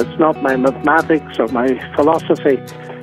[0.00, 1.66] It's not my mathematics or my
[1.96, 2.56] philosophy.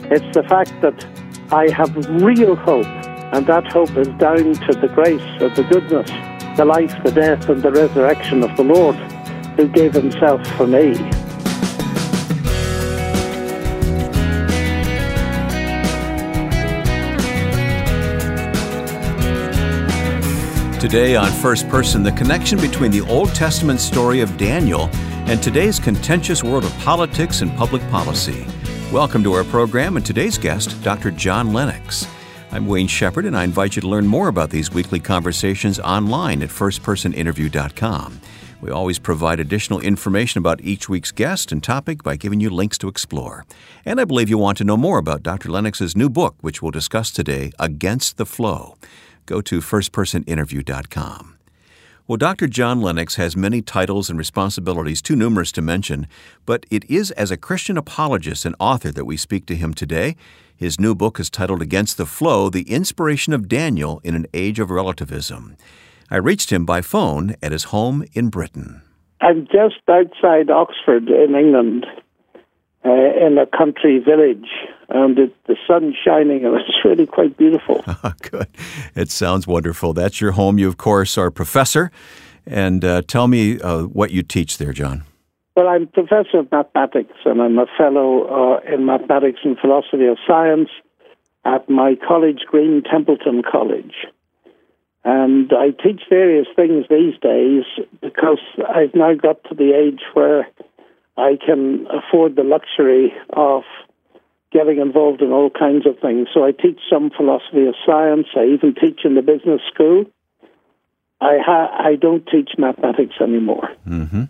[0.10, 1.06] It's the fact that
[1.52, 2.86] I have real hope,
[3.34, 6.10] and that hope is down to the grace of the goodness,
[6.56, 8.96] the life, the death, and the resurrection of the Lord
[9.58, 10.94] who gave himself for me.
[20.80, 24.90] Today on First Person, the connection between the Old Testament story of Daniel
[25.26, 28.46] and today's contentious world of politics and public policy.
[28.92, 31.12] Welcome to our program and today's guest, Dr.
[31.12, 32.08] John Lennox.
[32.52, 36.44] I'm Wayne Shepherd, and I invite you to learn more about these weekly conversations online
[36.44, 38.22] at firstpersoninterview.com.
[38.62, 42.78] We always provide additional information about each week's guest and topic by giving you links
[42.80, 43.46] to explore.
[43.84, 45.50] And I believe you want to know more about Dr.
[45.50, 48.78] Lennox's new book, which we'll discuss today, Against the Flow
[49.26, 51.35] go to firstpersoninterview.com.
[52.08, 52.46] Well, Dr.
[52.46, 56.06] John Lennox has many titles and responsibilities, too numerous to mention,
[56.46, 60.16] but it is as a Christian apologist and author that we speak to him today.
[60.56, 64.60] His new book is titled Against the Flow The Inspiration of Daniel in an Age
[64.60, 65.58] of Relativism.
[66.12, 68.84] I reached him by phone at his home in Britain.
[69.20, 71.88] I'm just outside Oxford in England,
[72.86, 74.48] uh, in a country village,
[74.90, 77.84] and it, the sun shining, and it's really quite beautiful.
[78.22, 78.48] Good.
[78.96, 79.94] It sounds wonderful.
[79.94, 80.60] That's your home.
[80.60, 81.92] You, of course, are a professor.
[82.46, 85.04] And uh, tell me uh, what you teach there, John.
[85.56, 90.18] Well, I'm professor of mathematics, and I'm a fellow uh, in mathematics and philosophy of
[90.28, 90.70] science
[91.46, 93.94] at my college, Green Templeton College.
[95.06, 97.64] And I teach various things these days
[98.02, 100.48] because I've now got to the age where
[101.18, 103.64] I can afford the luxury of
[104.52, 106.28] getting involved in all kinds of things.
[106.34, 108.28] So I teach some philosophy of science.
[108.36, 110.06] I even teach in the business school.
[111.22, 113.70] I ha- I don't teach mathematics anymore.
[113.88, 114.24] Mm-hmm.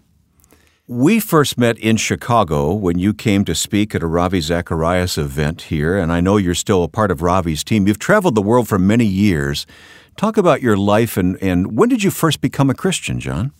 [0.87, 5.63] We first met in Chicago when you came to speak at a Ravi Zacharias event
[5.63, 7.87] here, and I know you're still a part of Ravi's team.
[7.87, 9.65] You've traveled the world for many years.
[10.15, 13.51] Talk about your life and, and when did you first become a Christian, John?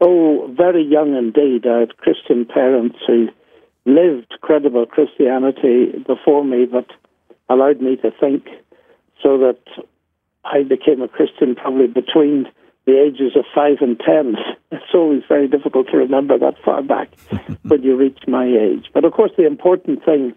[0.00, 1.66] Oh, very young indeed.
[1.66, 3.28] I had Christian parents who
[3.84, 6.86] lived credible Christianity before me, but
[7.48, 8.46] allowed me to think
[9.22, 9.58] so that
[10.44, 12.46] I became a Christian probably between
[12.86, 14.36] the ages of five and ten.
[14.70, 17.08] It's always very difficult to remember that far back
[17.62, 18.84] when you reach my age.
[18.92, 20.34] But of course, the important thing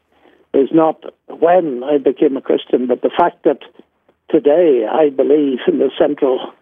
[0.53, 3.59] is not when I became a Christian, but the fact that
[4.29, 6.53] today I believe in the central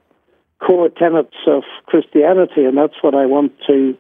[0.66, 3.98] core tenets of Christianity, and that's what I want to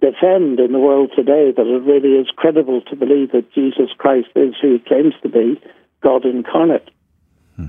[0.00, 4.28] defend in the world today that it really is credible to believe that Jesus Christ
[4.34, 5.60] is who he claims to be,
[6.02, 6.88] God incarnate.
[7.56, 7.66] Hmm.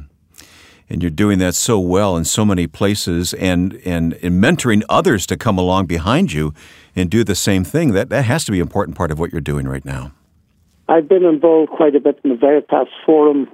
[0.90, 5.26] And you're doing that so well in so many places and, and, and mentoring others
[5.28, 6.54] to come along behind you
[6.96, 7.92] and do the same thing.
[7.92, 10.14] That, that has to be an important part of what you're doing right now.
[10.88, 13.50] I've been involved quite a bit in the Veritas Forum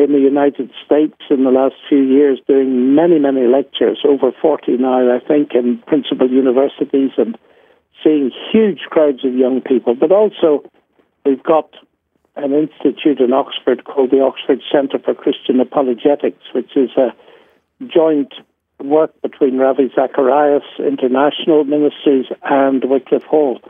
[0.00, 4.78] in the United States in the last few years, doing many, many lectures, over 40
[4.78, 7.36] now, I think, in principal universities and
[8.02, 9.94] seeing huge crowds of young people.
[9.94, 10.64] But also,
[11.24, 11.74] we've got
[12.36, 17.12] an institute in Oxford called the Oxford Centre for Christian Apologetics, which is a
[17.86, 18.32] joint
[18.82, 23.60] work between Ravi Zacharias International Ministries and Wycliffe Hall.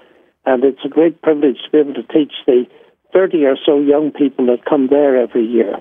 [0.47, 2.67] And it's a great privilege to be able to teach the
[3.13, 5.77] 30 or so young people that come there every year.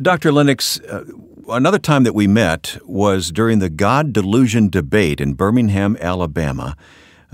[0.00, 0.32] Dr.
[0.32, 1.04] Lennox, uh,
[1.48, 6.76] another time that we met was during the God Delusion debate in Birmingham, Alabama.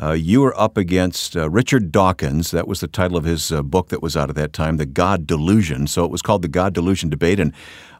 [0.03, 2.50] Uh, you were up against uh, Richard Dawkins.
[2.50, 4.87] That was the title of his uh, book that was out at that time, The
[4.87, 5.87] God Delusion.
[5.87, 7.38] So it was called the God Delusion Debate.
[7.38, 7.53] And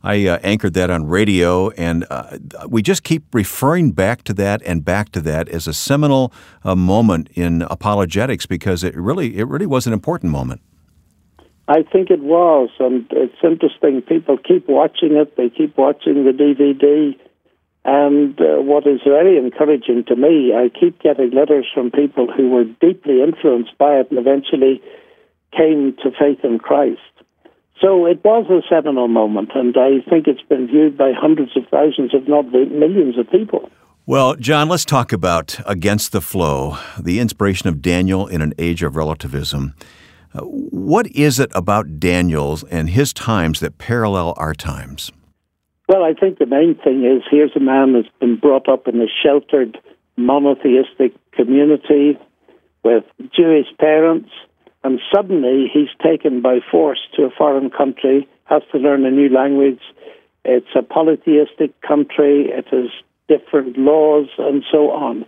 [0.03, 1.71] I uh, anchored that on radio.
[1.71, 2.39] And uh,
[2.69, 6.33] we just keep referring back to that and back to that as a seminal
[6.65, 10.63] moment in apologetics because it really, it really was an important moment.
[11.67, 14.03] I think it was, and it's interesting.
[14.03, 15.37] People keep watching it.
[15.37, 17.19] They keep watching the DVD.
[17.87, 22.51] And uh, what is very encouraging to me, I keep getting letters from people who
[22.51, 24.83] were deeply influenced by it and eventually
[25.57, 27.01] came to faith in Christ.
[27.81, 31.65] So it was a seminal moment, and I think it's been viewed by hundreds of
[31.71, 33.71] thousands, if not millions of people.
[34.07, 38.83] Well, John, let's talk about Against the Flow, the inspiration of Daniel in an age
[38.83, 39.75] of relativism.
[40.43, 45.13] What is it about Daniel's and his times that parallel our times?
[45.89, 49.01] Well, I think the main thing is here's a man that's been brought up in
[49.01, 49.79] a sheltered
[50.17, 52.19] monotheistic community
[52.83, 53.05] with
[53.37, 54.31] Jewish parents,
[54.83, 59.29] and suddenly he's taken by force to a foreign country, has to learn a new
[59.29, 59.81] language.
[60.45, 62.91] It's a polytheistic country, it has
[63.29, 65.27] different laws, and so on.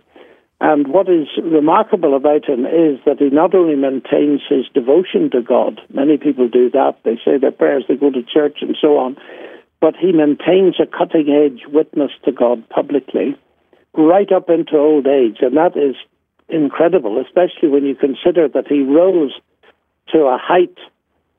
[0.59, 5.41] And what is remarkable about him is that he not only maintains his devotion to
[5.41, 8.97] God, many people do that, they say their prayers, they go to church and so
[8.97, 9.17] on,
[9.79, 13.37] but he maintains a cutting edge witness to God publicly
[13.93, 15.37] right up into old age.
[15.41, 15.95] And that is
[16.49, 19.33] incredible, especially when you consider that he rose
[20.09, 20.77] to a height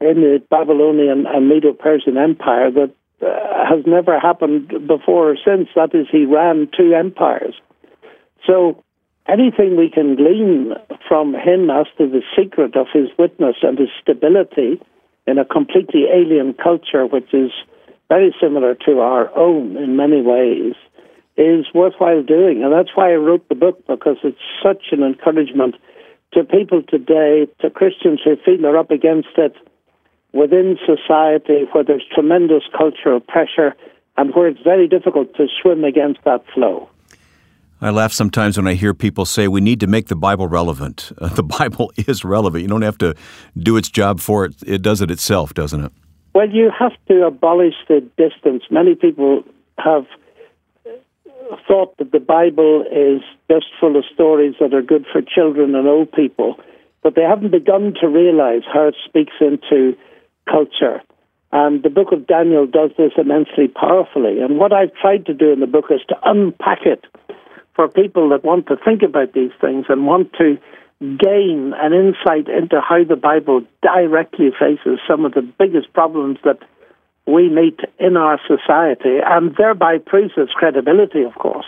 [0.00, 5.68] in the Babylonian and Medo Persian Empire that uh, has never happened before or since.
[5.74, 7.54] That is, he ran two empires.
[8.46, 8.84] So
[9.28, 10.72] anything we can glean
[11.06, 14.80] from him as to the secret of his witness and his stability
[15.26, 17.50] in a completely alien culture, which is
[18.08, 20.74] very similar to our own in many ways,
[21.36, 22.64] is worthwhile doing.
[22.64, 25.76] And that's why I wrote the book, because it's such an encouragement
[26.32, 29.54] to people today, to Christians who feel they're up against it
[30.32, 33.74] within society where there's tremendous cultural pressure
[34.16, 36.88] and where it's very difficult to swim against that flow.
[37.80, 41.12] I laugh sometimes when I hear people say we need to make the Bible relevant.
[41.18, 42.62] Uh, the Bible is relevant.
[42.62, 43.14] You don't have to
[43.56, 44.54] do its job for it.
[44.66, 45.92] It does it itself, doesn't it?
[46.34, 48.64] Well, you have to abolish the distance.
[48.70, 49.44] Many people
[49.78, 50.06] have
[51.66, 55.88] thought that the Bible is just full of stories that are good for children and
[55.88, 56.56] old people,
[57.02, 59.96] but they haven't begun to realize how it speaks into
[60.48, 61.00] culture.
[61.50, 64.40] And the book of Daniel does this immensely powerfully.
[64.40, 67.06] And what I've tried to do in the book is to unpack it
[67.78, 70.58] for people that want to think about these things and want to
[71.00, 76.58] gain an insight into how the Bible directly faces some of the biggest problems that
[77.28, 81.66] we meet in our society and thereby proves its credibility, of course.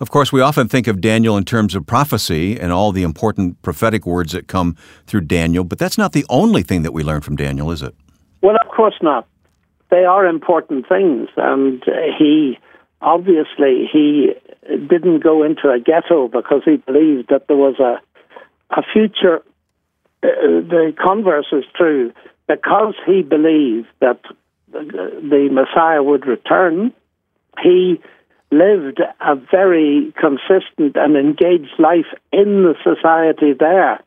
[0.00, 3.62] Of course, we often think of Daniel in terms of prophecy and all the important
[3.62, 4.74] prophetic words that come
[5.06, 7.94] through Daniel, but that's not the only thing that we learn from Daniel, is it?
[8.42, 9.28] Well, of course not.
[9.90, 11.84] They are important things, and
[12.18, 12.58] he
[13.04, 14.32] obviously he
[14.68, 18.00] didn't go into a ghetto because he believed that there was a
[18.70, 19.42] a future.
[20.22, 22.12] Uh, the converse is true
[22.48, 24.20] because he believed that
[24.72, 26.92] the Messiah would return.
[27.62, 28.00] He
[28.50, 34.00] lived a very consistent and engaged life in the society there.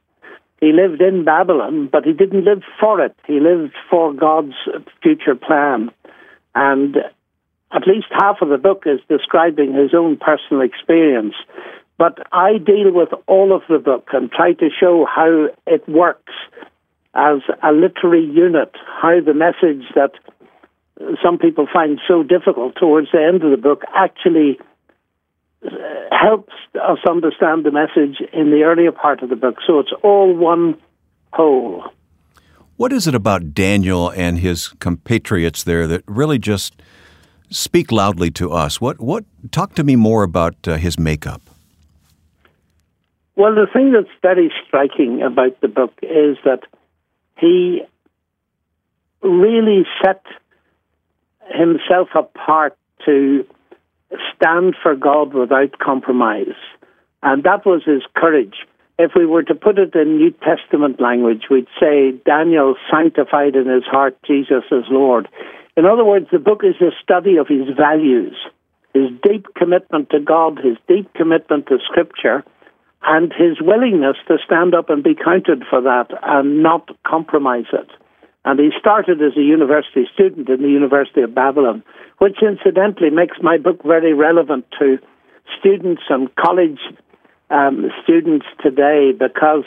[0.60, 3.16] He lived in Babylon, but he didn't live for it.
[3.28, 4.56] He lived for God's
[5.04, 5.92] future plan.
[6.56, 6.98] And
[7.72, 11.36] at least half of the book is describing his own personal experience.
[11.98, 16.34] But I deal with all of the book and try to show how it works
[17.14, 18.72] as a literary unit,
[19.02, 20.12] how the message that
[21.24, 24.60] some people find so difficult towards the end of the book actually
[25.66, 25.70] uh,
[26.12, 29.56] helps us understand the message in the earlier part of the book.
[29.66, 30.80] So it's all one
[31.34, 31.84] whole.
[32.78, 36.80] What is it about Daniel and his compatriots there that really just
[37.50, 38.82] speak loudly to us?
[38.82, 41.42] What what talk to me more about uh, his makeup?
[43.36, 46.62] Well, the thing that's very striking about the book is that
[47.38, 47.82] he
[49.22, 50.24] really set
[51.54, 53.46] himself apart to
[54.36, 56.56] stand for God without compromise.
[57.22, 58.56] And that was his courage.
[59.00, 63.68] If we were to put it in New Testament language, we'd say Daniel sanctified in
[63.68, 65.28] his heart Jesus as Lord.
[65.78, 68.36] In other words, the book is a study of his values,
[68.96, 72.44] his deep commitment to God, his deep commitment to Scripture,
[73.04, 77.88] and his willingness to stand up and be counted for that and not compromise it.
[78.44, 81.84] And he started as a university student in the University of Babylon,
[82.18, 84.98] which incidentally makes my book very relevant to
[85.60, 86.80] students and college
[87.52, 89.64] um, students today because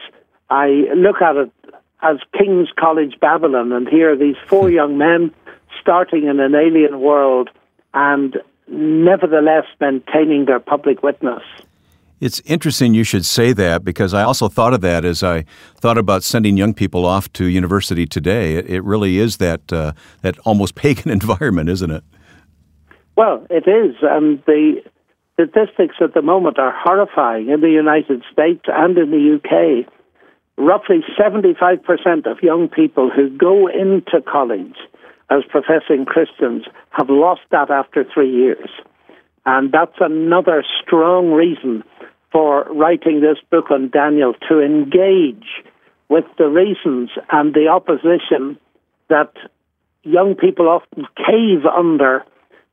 [0.49, 1.52] I look at it
[2.02, 5.32] as King's College Babylon, and here are these four young men
[5.80, 7.50] starting in an alien world
[7.94, 8.36] and
[8.68, 11.42] nevertheless maintaining their public witness.
[12.20, 15.46] It's interesting you should say that because I also thought of that as I
[15.76, 18.56] thought about sending young people off to university today.
[18.56, 22.04] It, really is that uh, that almost pagan environment, isn't it?
[23.16, 24.82] Well, it is, and the
[25.34, 29.90] statistics at the moment are horrifying in the United States and in the UK.
[30.56, 34.76] Roughly 75% of young people who go into college
[35.30, 38.68] as professing Christians have lost that after three years.
[39.46, 41.84] And that's another strong reason
[42.32, 45.64] for writing this book on Daniel to engage
[46.08, 48.58] with the reasons and the opposition
[49.08, 49.32] that
[50.02, 52.25] young people often cave under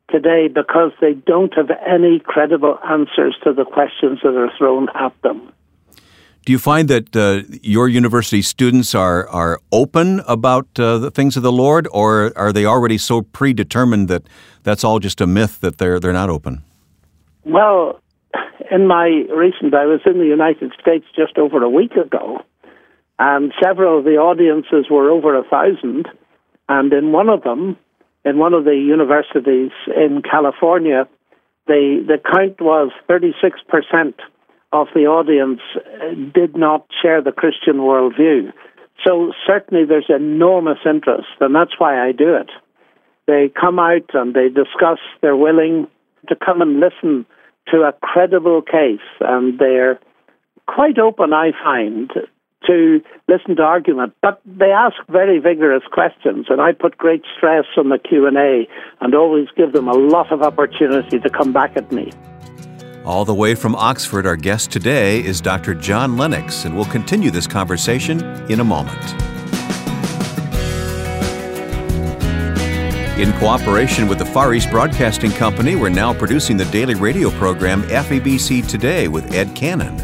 [0.09, 5.13] today because they don't have any credible answers to the questions that are thrown at
[5.21, 5.51] them.
[6.47, 11.35] Do you find that uh, your university students are, are open about uh, the things
[11.35, 14.23] of the Lord, or are they already so predetermined that
[14.63, 16.63] that's all just a myth that they're, they're not open?
[17.43, 17.99] Well,
[18.71, 22.37] in my recent, I was in the United States just over a week ago,
[23.19, 26.07] and several of the audiences were over a thousand.
[26.69, 27.75] And in one of them,
[28.23, 31.09] in one of the universities in California,
[31.67, 34.13] the, the count was 36%
[34.71, 38.51] of the audience uh, did not share the Christian worldview.
[39.05, 42.49] So certainly there's enormous interest, and that's why I do it.
[43.27, 45.87] They come out and they discuss, they're willing
[46.29, 47.25] to come and listen
[47.69, 49.99] to a credible case, and they're
[50.67, 52.11] quite open, I find,
[52.65, 57.65] to listen to argument, but they ask very vigorous questions, and I put great stress
[57.77, 58.67] on the Q and A,
[58.99, 62.11] and always give them a lot of opportunity to come back at me.
[63.07, 65.73] All the way from Oxford, our guest today is Dr.
[65.73, 68.19] John Lennox, and we'll continue this conversation
[68.51, 69.01] in a moment.
[73.17, 77.81] In cooperation with the Far East Broadcasting Company, we're now producing the daily radio program
[77.83, 79.97] FEBC Today with Ed Cannon.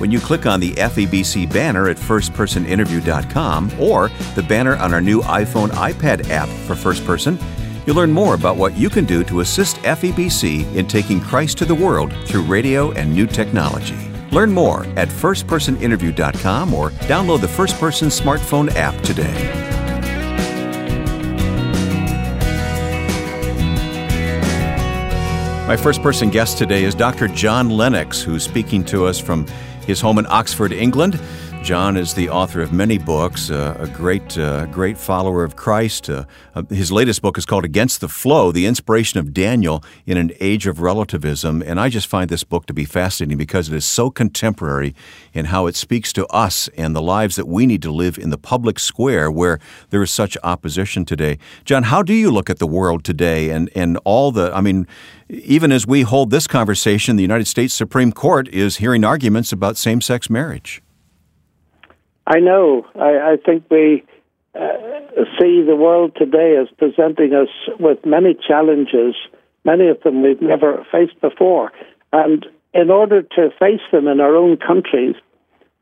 [0.00, 5.20] When you click on the FEBC banner at firstpersoninterview.com or the banner on our new
[5.20, 7.38] iPhone iPad app for First Person,
[7.88, 11.64] you'll learn more about what you can do to assist FEBC in taking Christ to
[11.64, 13.96] the world through radio and new technology.
[14.30, 19.32] Learn more at firstpersoninterview.com or download the First Person smartphone app today.
[25.66, 27.26] My first person guest today is Dr.
[27.28, 29.46] John Lennox, who's speaking to us from
[29.86, 31.18] his home in Oxford, England.
[31.62, 36.08] John is the author of many books, uh, a great, uh, great follower of Christ.
[36.08, 36.24] Uh,
[36.54, 40.32] uh, his latest book is called Against the Flow The Inspiration of Daniel in an
[40.40, 41.62] Age of Relativism.
[41.62, 44.94] And I just find this book to be fascinating because it is so contemporary
[45.34, 48.30] in how it speaks to us and the lives that we need to live in
[48.30, 49.58] the public square where
[49.90, 51.38] there is such opposition today.
[51.66, 54.86] John, how do you look at the world today and, and all the, I mean,
[55.28, 59.76] even as we hold this conversation, the United States Supreme Court is hearing arguments about
[59.76, 60.82] same sex marriage.
[62.28, 62.86] I know.
[62.94, 64.04] I, I think we
[64.54, 64.58] uh,
[65.40, 67.48] see the world today as presenting us
[67.80, 69.14] with many challenges,
[69.64, 71.72] many of them we've never faced before.
[72.12, 72.44] And
[72.74, 75.16] in order to face them in our own countries,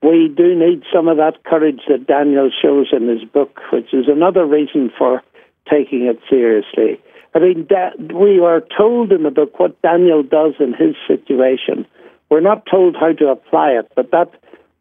[0.03, 4.07] we do need some of that courage that Daniel shows in his book, which is
[4.07, 5.23] another reason for
[5.69, 7.00] taking it seriously.
[7.35, 7.67] I mean,
[8.15, 11.87] we are told in the book what Daniel does in his situation.
[12.31, 14.31] We're not told how to apply it, but that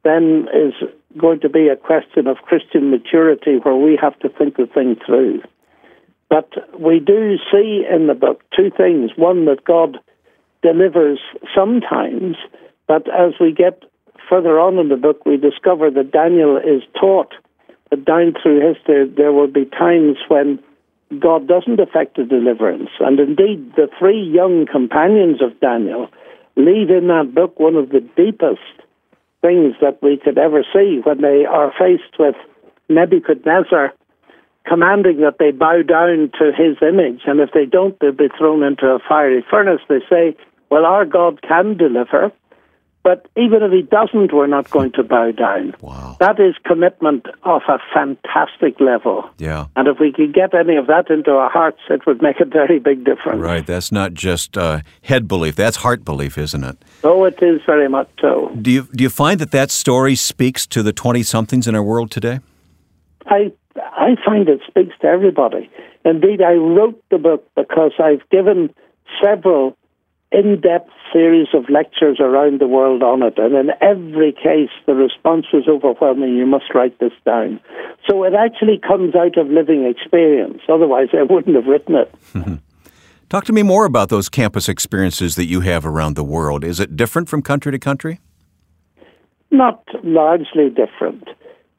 [0.04, 0.74] then is
[1.18, 4.98] going to be a question of Christian maturity where we have to think the thing
[5.06, 5.42] through.
[6.30, 9.12] But we do see in the book two things.
[9.16, 10.00] One, that God
[10.62, 11.20] delivers
[11.56, 12.36] sometimes,
[12.88, 13.84] but as we get
[14.30, 17.34] further on in the book, we discover that Daniel is taught
[17.92, 20.60] that down through history there will be times when
[21.20, 22.90] God doesn't effect a deliverance.
[23.00, 26.10] And indeed, the three young companions of Daniel
[26.56, 28.62] leave in that book one of the deepest
[29.46, 32.36] things that we could ever see when they are faced with
[32.90, 33.94] Nebuchadnezzar
[34.68, 38.64] commanding that they bow down to his image, and if they don't, they'll be thrown
[38.64, 39.82] into a fiery furnace.
[39.88, 40.36] They say,
[40.72, 42.32] Well, our God can deliver,
[43.06, 45.76] but even if he doesn't, we're not going to bow down.
[45.80, 46.18] Wow.
[46.20, 49.30] That is commitment of a fantastic level.
[49.38, 49.68] Yeah.
[49.76, 52.46] And if we could get any of that into our hearts, it would make a
[52.46, 53.40] very big difference.
[53.40, 53.64] Right.
[53.64, 56.80] That's not just uh, head belief, that's heart belief, isn't it?
[57.04, 58.52] Oh, it is very much so.
[58.60, 61.84] Do you, do you find that that story speaks to the 20 somethings in our
[61.84, 62.40] world today?
[63.28, 65.70] I, I find it speaks to everybody.
[66.06, 68.74] Indeed, I wrote the book because I've given
[69.24, 69.78] several
[70.36, 74.94] in depth series of lectures around the world on it, and in every case, the
[74.94, 76.36] response was overwhelming.
[76.36, 77.62] You must write this down.
[78.06, 80.60] So it actually comes out of living experience.
[80.68, 82.13] Otherwise, I wouldn't have written it.
[83.30, 86.65] Talk to me more about those campus experiences that you have around the world.
[86.65, 88.20] Is it different from country to country?
[89.51, 91.30] Not largely different.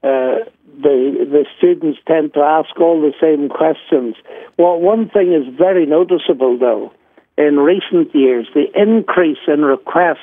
[0.03, 0.49] Uh,
[0.81, 4.15] the the students tend to ask all the same questions.
[4.59, 6.93] Well, one thing is very noticeable, though
[7.37, 10.19] in recent years the increase in requests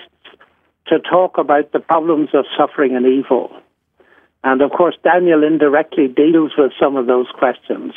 [0.87, 3.51] to talk about the problems of suffering and evil.
[4.43, 7.93] And of course, Daniel indirectly deals with some of those questions,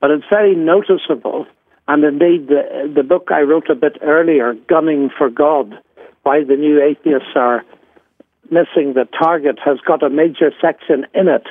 [0.00, 1.46] but it's very noticeable.
[1.86, 5.78] And indeed, the, the book I wrote a bit earlier, Gunning for God,
[6.22, 7.64] Why the New Atheists Are
[8.50, 11.46] Missing the Target, has got a major section in it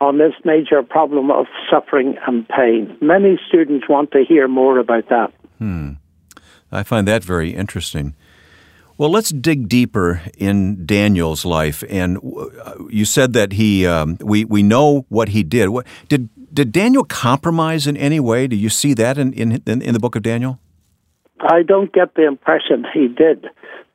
[0.00, 2.96] on this major problem of suffering and pain.
[3.00, 5.32] Many students want to hear more about that.
[5.58, 5.92] Hmm.
[6.70, 8.14] I find that very interesting.
[8.98, 11.84] Well, let's dig deeper in Daniel's life.
[11.88, 12.18] And
[12.90, 15.68] you said that he, um, we, we know what he did.
[15.68, 18.46] What, did did Daniel compromise in any way?
[18.46, 20.58] Do you see that in, in, in the book of Daniel?
[21.40, 23.46] I don't get the impression he did.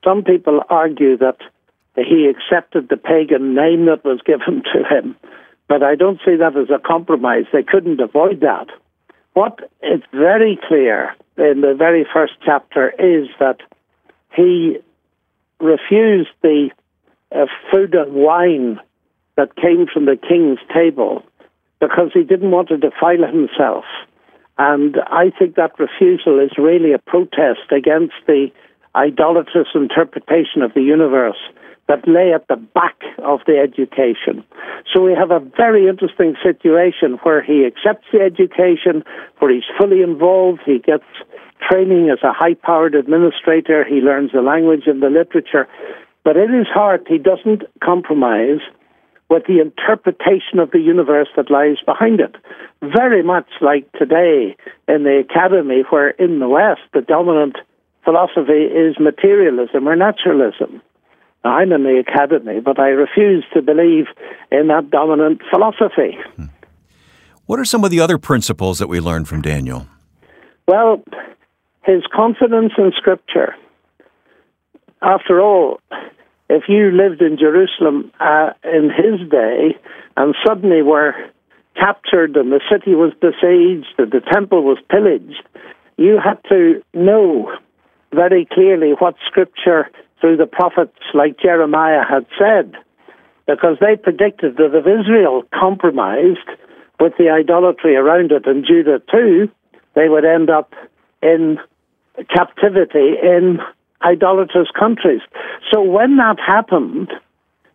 [0.06, 1.38] Some people argue that
[1.96, 5.16] he accepted the pagan name that was given to him,
[5.68, 7.46] but I don't see that as a compromise.
[7.52, 8.68] They couldn't avoid that.
[9.34, 13.58] What is very clear in the very first chapter is that
[14.36, 14.78] he
[15.60, 16.70] refused the
[17.32, 18.80] uh, food and wine
[19.36, 21.24] that came from the king's table
[21.80, 23.86] because he didn't want to defile himself.
[24.58, 28.52] And I think that refusal is really a protest against the
[28.96, 31.40] idolatrous interpretation of the universe
[31.88, 34.44] that lay at the back of the education.
[34.92, 39.04] So we have a very interesting situation where he accepts the education,
[39.40, 41.04] where he's fully involved, he gets
[41.70, 45.68] training as a high powered administrator, he learns the language and the literature,
[46.24, 48.60] but in his heart he doesn't compromise
[49.30, 52.36] with the interpretation of the universe that lies behind it.
[52.82, 54.56] Very much like today
[54.88, 57.58] in the academy, where in the West the dominant
[58.04, 60.82] philosophy is materialism or naturalism.
[61.44, 64.06] I'm in the academy, but I refuse to believe
[64.52, 66.18] in that dominant philosophy.
[66.36, 66.46] Hmm.
[67.46, 69.88] What are some of the other principles that we learned from Daniel?
[70.68, 71.04] Well,
[71.84, 73.56] his confidence in Scripture.
[75.02, 75.82] After all,
[76.50, 79.78] if you lived in Jerusalem uh, in his day
[80.16, 81.14] and suddenly were
[81.76, 85.44] captured and the city was besieged and the temple was pillaged,
[85.98, 87.52] you had to know
[88.14, 89.90] very clearly what scripture
[90.24, 92.76] through the prophets like Jeremiah had said,
[93.46, 96.48] because they predicted that if Israel compromised
[96.98, 99.52] with the idolatry around it and Judah too,
[99.96, 100.72] they would end up
[101.22, 101.60] in
[102.34, 103.60] captivity in
[104.02, 105.20] idolatrous countries.
[105.70, 107.12] So when that happened,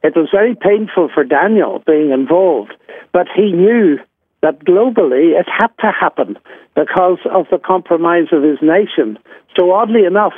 [0.02, 2.72] it was very painful for Daniel being involved,
[3.12, 3.98] but he knew
[4.40, 6.38] that globally it had to happen
[6.74, 9.18] because of the compromise of his nation.
[9.54, 10.32] So oddly enough,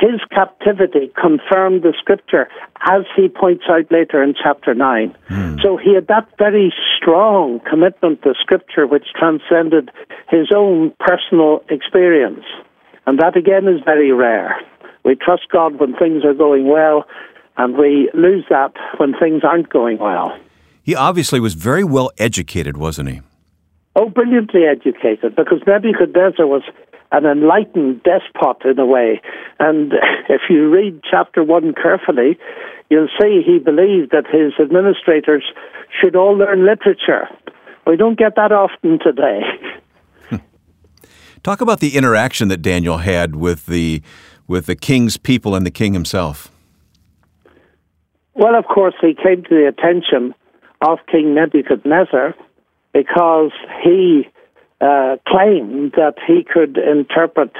[0.00, 2.48] his captivity confirmed the scripture,
[2.88, 5.14] as he points out later in chapter 9.
[5.28, 5.62] Mm.
[5.62, 9.90] So he had that very strong commitment to scripture which transcended
[10.30, 12.44] his own personal experience.
[13.06, 14.56] And that again is very rare.
[15.04, 17.04] We trust God when things are going well,
[17.56, 20.38] and we lose that when things aren't going well.
[20.82, 23.20] He obviously was very well educated, wasn't he?
[23.96, 26.62] Oh, brilliantly educated, because Nebuchadnezzar was
[27.12, 29.20] an enlightened despot in a way.
[29.58, 29.92] And
[30.28, 32.38] if you read chapter one carefully,
[32.88, 35.44] you'll see he believed that his administrators
[36.00, 37.28] should all learn literature.
[37.86, 39.40] We don't get that often today.
[41.42, 44.02] Talk about the interaction that Daniel had with the
[44.50, 46.50] with the king's people and the king himself?
[48.34, 50.34] Well, of course, he came to the attention
[50.80, 52.34] of King Nebuchadnezzar
[52.92, 53.52] because
[53.84, 54.28] he
[54.80, 57.52] uh, claimed that he could interpret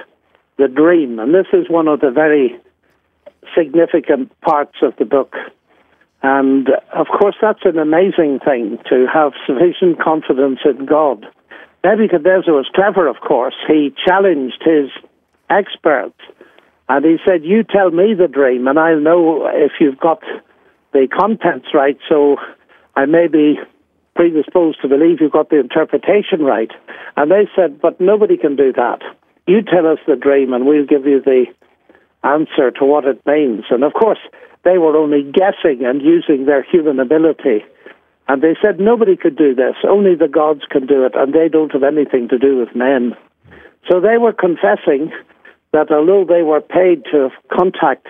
[0.59, 1.18] the dream.
[1.18, 2.59] And this is one of the very
[3.56, 5.35] significant parts of the book.
[6.22, 11.26] And of course, that's an amazing thing to have sufficient confidence in God.
[11.83, 13.54] Nebuchadnezzar was clever, of course.
[13.66, 14.90] He challenged his
[15.48, 16.18] experts
[16.90, 20.20] and he said, You tell me the dream, and I'll know if you've got
[20.92, 21.96] the contents right.
[22.09, 22.37] So
[22.96, 23.59] I may be
[24.20, 26.70] predisposed to believe you've got the interpretation right.
[27.16, 29.00] And they said, But nobody can do that.
[29.46, 31.46] You tell us the dream, and we'll give you the
[32.22, 33.64] answer to what it means.
[33.70, 34.18] And of course,
[34.62, 37.64] they were only guessing and using their human ability.
[38.28, 39.76] And they said, Nobody could do this.
[39.88, 43.16] Only the gods can do it, and they don't have anything to do with men.
[43.90, 45.12] So they were confessing
[45.72, 48.06] that although they were paid to contact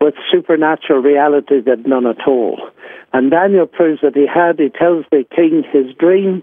[0.00, 2.58] with supernatural reality, that none at all.
[3.12, 4.58] And Daniel proves that he had.
[4.58, 6.42] He tells the king his dream.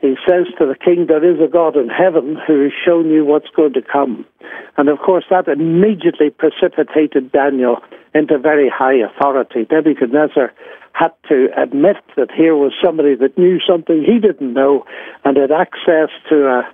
[0.00, 3.24] He says to the king, There is a God in heaven who has shown you
[3.24, 4.26] what's going to come.
[4.76, 7.78] And of course, that immediately precipitated Daniel
[8.14, 9.66] into very high authority.
[9.70, 10.52] Nebuchadnezzar
[10.92, 14.84] had to admit that here was somebody that knew something he didn't know
[15.24, 16.68] and had access to a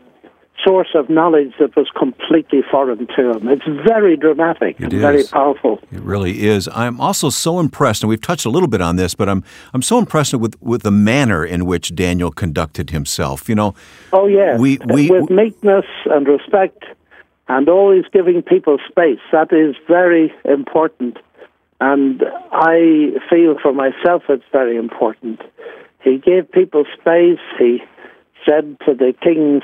[0.64, 3.48] source of knowledge that was completely foreign to him.
[3.48, 5.00] It's very dramatic it and is.
[5.00, 5.80] very powerful.
[5.90, 6.68] It really is.
[6.72, 9.44] I'm also so impressed, and we've touched a little bit on this, but I'm
[9.74, 13.48] I'm so impressed with with the manner in which Daniel conducted himself.
[13.48, 13.74] You know.
[14.12, 14.56] Oh yeah.
[14.58, 16.84] We, we with meekness and respect,
[17.48, 19.20] and always giving people space.
[19.32, 21.18] That is very important,
[21.80, 22.22] and
[22.52, 25.40] I feel for myself it's very important.
[26.02, 27.38] He gave people space.
[27.58, 27.80] He
[28.44, 29.62] said to the king's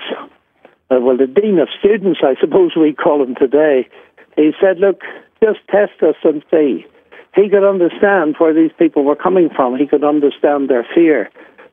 [0.91, 3.89] uh, well, the dean of students, I suppose we call him today,
[4.37, 5.03] he said, look,
[5.43, 6.87] just test us and see.
[7.35, 9.77] He could understand where these people were coming from.
[9.77, 11.31] He could understand their fear.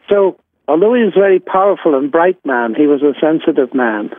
[0.10, 4.12] So, although he was a very powerful and bright man, he was a sensitive man.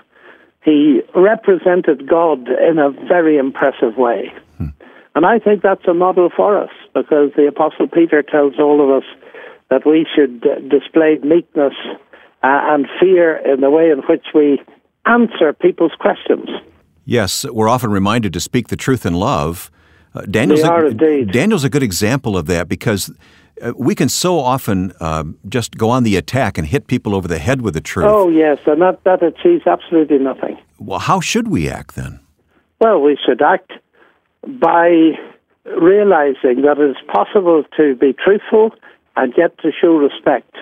[0.66, 4.32] he represented God in a very impressive way.
[4.58, 4.66] Hmm.
[5.14, 9.02] And I think that's a model for us because the Apostle Peter tells all of
[9.02, 9.08] us
[9.70, 11.74] that we should display meekness
[12.42, 14.60] uh, and fear in the way in which we
[15.06, 16.48] answer people's questions.
[17.04, 19.70] Yes, we're often reminded to speak the truth in love.
[20.14, 23.12] Uh, Daniel's, a, Daniel's a good example of that because
[23.62, 27.28] uh, we can so often uh, just go on the attack and hit people over
[27.28, 28.06] the head with the truth.
[28.08, 30.58] Oh, yes, and that, that achieves absolutely nothing.
[30.78, 32.20] Well, how should we act then?
[32.80, 33.72] Well, we should act
[34.46, 35.12] by
[35.64, 38.70] realizing that it's possible to be truthful
[39.16, 40.54] and yet to show respect.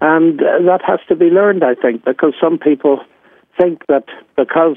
[0.00, 3.00] And uh, that has to be learned, I think, because some people
[3.60, 4.04] think that
[4.36, 4.76] because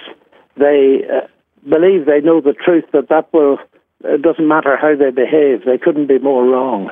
[0.57, 1.27] they uh,
[1.69, 3.57] believe they know the truth, that that will
[4.03, 5.65] it doesn't matter how they behave.
[5.65, 6.89] They couldn't be more wrong.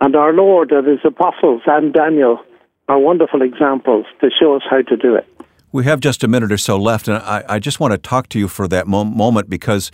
[0.00, 2.40] And our Lord and His apostles and Daniel
[2.88, 5.26] are wonderful examples to show us how to do it.
[5.72, 8.28] We have just a minute or so left, and I, I just want to talk
[8.30, 9.90] to you for that mo- moment because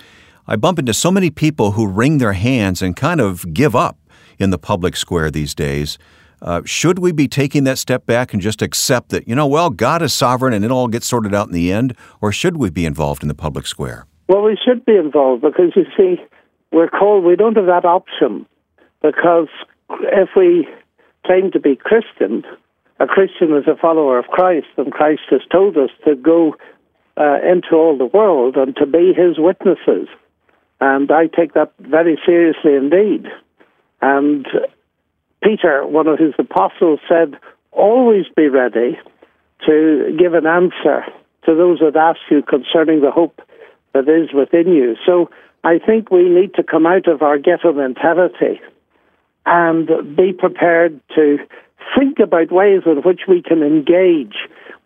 [0.47, 3.99] I bump into so many people who wring their hands and kind of give up
[4.39, 5.99] in the public square these days.
[6.43, 9.71] Uh, should we be taking that step back and just accept that, you know, well,
[9.71, 11.97] God is sovereign and it all gets sorted out in the end?
[12.21, 14.07] Or should we be involved in the public square?
[14.29, 16.17] Well, we should be involved because, you see,
[16.73, 18.45] we're called, we don't have that option
[19.03, 19.49] because
[19.91, 20.69] if we
[21.25, 22.45] claim to be Christian,
[22.99, 26.57] a Christian is a follower of Christ, and Christ has told us to go
[27.17, 30.09] uh, into all the world and to be his witnesses.
[30.81, 33.27] And I take that very seriously indeed.
[34.01, 34.47] And
[35.43, 37.39] Peter, one of his apostles, said,
[37.73, 38.99] Always be ready
[39.67, 41.05] to give an answer
[41.45, 43.41] to those that ask you concerning the hope
[43.95, 44.97] that is within you.
[45.07, 45.31] So
[45.65, 48.61] I think we need to come out of our ghetto mentality
[49.47, 51.39] and be prepared to
[51.99, 54.37] think about ways in which we can engage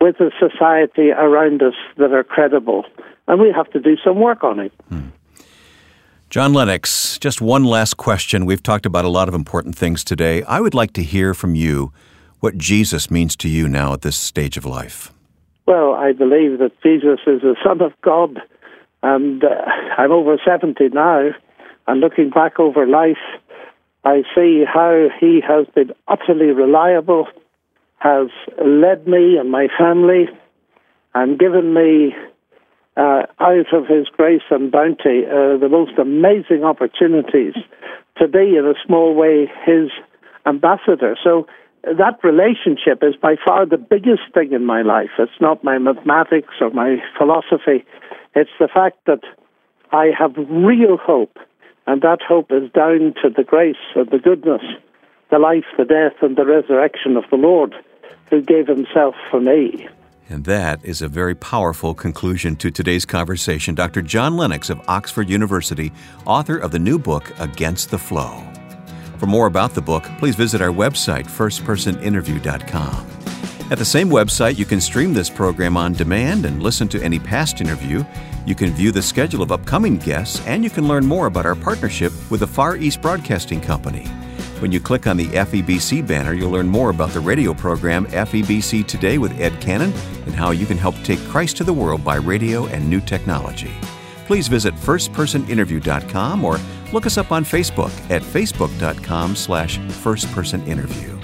[0.01, 2.85] with the society around us that are credible.
[3.29, 4.73] And we have to do some work on it.
[4.89, 5.09] Hmm.
[6.37, 8.45] John Lennox, just one last question.
[8.45, 10.43] We've talked about a lot of important things today.
[10.43, 11.95] I would like to hear from you
[12.41, 15.11] what Jesus means to you now at this stage of life.
[15.65, 18.39] Well, I believe that Jesus is the Son of God,
[19.03, 19.49] and uh,
[19.97, 21.31] I'm over 70 now,
[21.87, 23.17] and looking back over life,
[24.05, 27.29] I see how he has been utterly reliable,
[27.97, 28.29] has
[28.63, 30.29] led me and my family,
[31.15, 32.15] and given me
[32.97, 37.55] uh, out of his grace and bounty uh, the most amazing opportunities
[38.19, 39.91] to be, in a small way, his
[40.47, 41.17] ambassador.
[41.23, 41.47] So
[41.83, 45.11] that relationship is by far the biggest thing in my life.
[45.19, 47.85] It's not my mathematics or my philosophy.
[48.35, 49.21] It's the fact that
[49.93, 51.39] I have real hope,
[51.87, 54.63] and that hope is down to the grace and the goodness,
[55.31, 57.75] the life, the death, and the resurrection of the Lord
[58.31, 59.89] who gave himself for me.
[60.29, 63.77] And that is a very powerful conclusion to today's conversation.
[63.77, 64.03] Dr.
[64.03, 65.93] John Lennox of Oxford University,
[66.25, 68.43] author of the new book, Against the Flow.
[69.19, 73.07] For more about the book, please visit our website, firstpersoninterview.com.
[73.71, 77.19] At the same website, you can stream this program on demand and listen to any
[77.19, 78.05] past interview.
[78.47, 81.57] You can view the schedule of upcoming guests, and you can learn more about our
[81.57, 84.07] partnership with the Far East Broadcasting Company.
[84.61, 88.87] When you click on the FEBC banner, you'll learn more about the radio program FEBC
[88.87, 89.93] Today with Ed Cannon
[90.25, 93.75] and how you can help take Christ to the world by radio and new technology.
[94.25, 96.59] Please visit firstpersoninterview.com or
[96.91, 101.23] look us up on Facebook at facebook.com slash firstpersoninterview.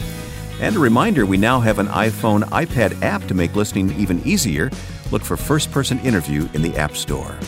[0.61, 4.71] And a reminder, we now have an iPhone iPad app to make listening even easier.
[5.11, 7.39] Look for First Person Interview in the App Store.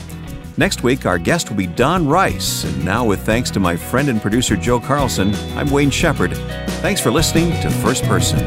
[0.57, 2.63] Next week, our guest will be Don Rice.
[2.63, 6.37] And now, with thanks to my friend and producer Joe Carlson, I'm Wayne Shepherd.
[6.81, 8.39] Thanks for listening to First Person.